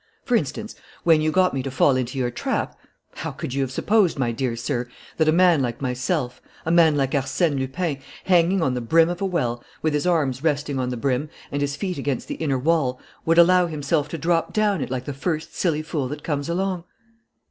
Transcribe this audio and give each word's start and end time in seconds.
For 0.25 0.35
instance, 0.35 0.73
when 1.03 1.21
you 1.21 1.29
got 1.29 1.53
me 1.53 1.61
to 1.61 1.69
fall 1.69 1.95
into 1.95 2.17
your 2.17 2.31
trap, 2.31 2.75
how 3.17 3.29
could 3.29 3.53
you 3.53 3.61
have 3.61 3.71
supposed, 3.71 4.17
my 4.17 4.31
dear 4.31 4.55
sir, 4.55 4.87
that 5.17 5.27
a 5.27 5.31
man 5.31 5.61
like 5.61 5.79
myself, 5.79 6.41
a 6.65 6.71
man 6.71 6.97
like 6.97 7.11
Arsène 7.11 7.59
Lupin, 7.59 7.99
hanging 8.23 8.63
on 8.63 8.73
the 8.73 8.81
brim 8.81 9.09
of 9.09 9.21
a 9.21 9.27
well, 9.27 9.63
with 9.83 9.93
his 9.93 10.07
arms 10.07 10.43
resting 10.43 10.79
on 10.79 10.89
the 10.89 10.97
brim 10.97 11.29
and 11.51 11.61
his 11.61 11.75
feet 11.75 11.99
against 11.99 12.27
the 12.27 12.33
inner 12.41 12.57
wall, 12.57 12.99
would 13.27 13.37
allow 13.37 13.67
himself 13.67 14.09
to 14.09 14.17
drop 14.17 14.53
down 14.53 14.81
it 14.81 14.89
like 14.89 15.05
the 15.05 15.13
first 15.13 15.53
silly 15.55 15.83
fool 15.83 16.07
that 16.07 16.23
comes 16.23 16.49
along? 16.49 16.83